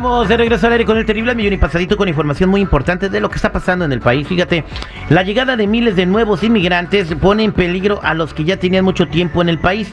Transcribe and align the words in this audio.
Estamos 0.00 0.28
de 0.28 0.36
regreso 0.38 0.66
al 0.66 0.72
aire 0.72 0.86
con 0.86 0.96
el 0.96 1.04
terrible 1.04 1.34
millón 1.34 1.52
y 1.52 1.56
pasadito 1.58 1.98
con 1.98 2.08
información 2.08 2.48
muy 2.48 2.62
importante 2.62 3.10
de 3.10 3.20
lo 3.20 3.28
que 3.28 3.36
está 3.36 3.52
pasando 3.52 3.84
en 3.84 3.92
el 3.92 4.00
país. 4.00 4.26
Fíjate, 4.26 4.64
la 5.10 5.22
llegada 5.22 5.56
de 5.56 5.66
miles 5.66 5.94
de 5.94 6.06
nuevos 6.06 6.42
inmigrantes 6.42 7.14
pone 7.16 7.44
en 7.44 7.52
peligro 7.52 8.00
a 8.02 8.14
los 8.14 8.32
que 8.32 8.44
ya 8.44 8.56
tenían 8.56 8.82
mucho 8.82 9.08
tiempo 9.08 9.42
en 9.42 9.50
el 9.50 9.58
país. 9.58 9.92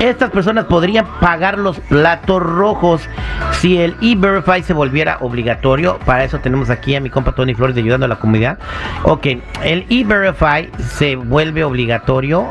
Estas 0.00 0.30
personas 0.32 0.66
podrían 0.66 1.06
pagar 1.18 1.58
los 1.58 1.80
platos 1.80 2.42
rojos 2.42 3.08
si 3.52 3.78
el 3.78 3.96
e-verify 4.02 4.62
se 4.62 4.74
volviera 4.74 5.16
obligatorio. 5.20 5.98
Para 6.04 6.24
eso 6.24 6.40
tenemos 6.40 6.68
aquí 6.68 6.94
a 6.94 7.00
mi 7.00 7.08
compa 7.08 7.32
Tony 7.32 7.54
Flores 7.54 7.74
de 7.74 7.80
ayudando 7.80 8.04
a 8.04 8.08
la 8.10 8.16
comunidad. 8.16 8.58
Ok, 9.04 9.28
el 9.64 9.86
e-verify 9.88 10.70
se 10.78 11.16
vuelve 11.16 11.64
obligatorio. 11.64 12.48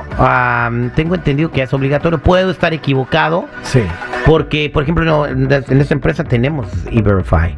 tengo 0.95 1.13
entendido 1.13 1.51
que 1.51 1.61
es 1.61 1.71
obligatorio. 1.75 2.17
Puedo 2.17 2.49
estar 2.49 2.73
equivocado. 2.73 3.45
Sí. 3.61 3.83
Porque, 4.27 4.69
por 4.69 4.83
ejemplo, 4.83 5.25
en 5.25 5.49
esta 5.49 5.93
empresa 5.93 6.25
tenemos 6.25 6.67
E-Verify. 6.91 7.55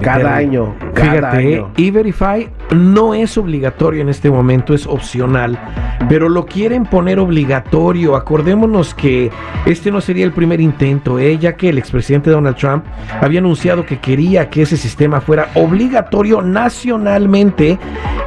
cada 0.00 0.36
año. 0.36 0.72
Fíjate, 0.94 1.64
E-Verify 1.76 2.48
no 2.70 3.12
es 3.12 3.36
obligatorio 3.36 4.02
en 4.02 4.08
este 4.08 4.30
momento, 4.30 4.72
es 4.72 4.86
opcional, 4.86 5.58
pero 6.08 6.28
lo 6.28 6.46
quieren 6.46 6.84
poner 6.84 7.18
obligatorio. 7.18 8.14
Acordémonos 8.14 8.94
que 8.94 9.32
este 9.66 9.90
no 9.90 10.00
sería 10.00 10.24
el 10.24 10.32
primer 10.32 10.60
intento, 10.60 11.18
¿eh? 11.18 11.38
ya 11.38 11.56
que 11.56 11.70
el 11.70 11.78
expresidente 11.78 12.30
Donald 12.30 12.56
Trump 12.56 12.84
había 13.20 13.40
anunciado 13.40 13.84
que 13.84 13.98
quería 13.98 14.48
que 14.48 14.62
ese 14.62 14.76
sistema 14.76 15.20
fuera 15.20 15.48
obligatorio 15.54 16.40
nacionalmente 16.40 17.80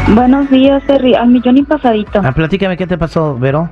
Buenos 0.10 0.50
días, 0.50 0.84
Terry. 0.88 1.16
Al 1.16 1.30
millón 1.30 1.58
y 1.58 1.64
pasadito. 1.64 2.22
Ah, 2.24 2.32
platícame 2.32 2.76
qué 2.76 2.88
te 2.88 2.98
pasó, 2.98 3.38
Vero. 3.38 3.70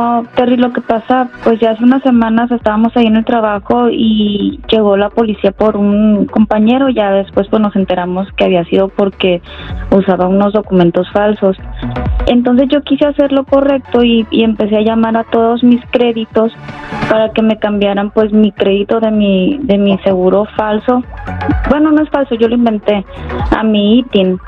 Oh, 0.00 0.22
Terry, 0.36 0.56
lo 0.56 0.72
que 0.72 0.80
pasa, 0.80 1.28
pues 1.42 1.58
ya 1.58 1.72
hace 1.72 1.82
unas 1.82 2.04
semanas 2.04 2.52
estábamos 2.52 2.96
ahí 2.96 3.06
en 3.06 3.16
el 3.16 3.24
trabajo 3.24 3.88
y 3.90 4.60
llegó 4.68 4.96
la 4.96 5.10
policía 5.10 5.50
por 5.50 5.76
un 5.76 6.26
compañero, 6.26 6.88
ya 6.88 7.10
después 7.10 7.48
pues 7.48 7.60
nos 7.60 7.74
enteramos 7.74 8.28
que 8.36 8.44
había 8.44 8.64
sido 8.66 8.90
porque 8.90 9.42
usaba 9.90 10.28
unos 10.28 10.52
documentos 10.52 11.10
falsos. 11.10 11.56
Entonces 12.28 12.68
yo 12.68 12.82
quise 12.82 13.06
hacer 13.06 13.32
lo 13.32 13.42
correcto 13.42 14.04
y, 14.04 14.24
y 14.30 14.44
empecé 14.44 14.76
a 14.76 14.82
llamar 14.82 15.16
a 15.16 15.24
todos 15.24 15.64
mis 15.64 15.84
créditos 15.90 16.52
para 17.10 17.32
que 17.32 17.42
me 17.42 17.58
cambiaran 17.58 18.10
pues 18.10 18.32
mi 18.32 18.52
crédito 18.52 19.00
de 19.00 19.10
mi, 19.10 19.58
de 19.62 19.78
mi 19.78 19.98
seguro 20.04 20.46
falso. 20.56 21.02
Bueno, 21.70 21.90
no 21.90 22.04
es 22.04 22.10
falso, 22.10 22.36
yo 22.36 22.46
lo 22.46 22.54
inventé, 22.54 23.04
a 23.50 23.64
mi 23.64 23.98
ITIN. 23.98 24.38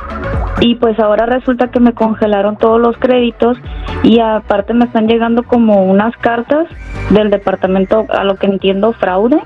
Y 0.61 0.75
pues 0.75 0.99
ahora 0.99 1.27
resulta 1.27 1.71
que 1.71 1.81
me 1.81 1.95
congelaron 1.95 2.57
todos 2.57 2.81
los 2.81 2.97
créditos 2.99 3.57
y 4.03 4.21
aparte 4.21 4.75
me 4.75 4.85
están 4.85 5.07
llegando 5.07 5.43
como 5.43 5.85
unas 5.85 6.17
cartas 6.19 6.67
del 7.11 7.31
departamento, 7.31 8.07
a 8.11 8.25
lo 8.25 8.37
que 8.37 8.47
entiendo, 8.47 8.93
fraude. 8.93 9.41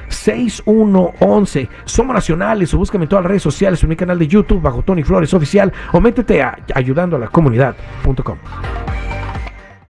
Somos 1.86 2.14
nacionales 2.14 2.74
o 2.74 2.78
búscame 2.78 3.06
en 3.06 3.10
todas 3.10 3.24
las 3.24 3.30
redes 3.30 3.44
sociales 3.44 3.82
en 3.84 3.90
mi 3.90 3.96
canal 3.96 4.20
de 4.20 4.28
YouTube 4.28 4.62
bajo 4.62 4.82
Tony 4.82 5.04
Flores 5.04 5.34
Oficial 5.34 5.72
o 5.92 6.00
métete 6.00 6.42
a 6.42 6.58
ayudando 6.74 7.16
a 7.16 7.20
la 7.20 7.28
comunidad.com. 7.28 8.38